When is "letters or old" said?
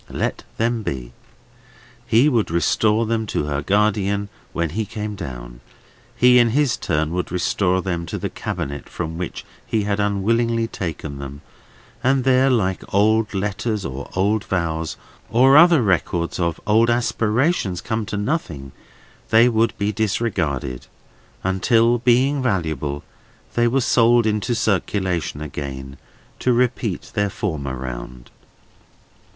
13.35-14.43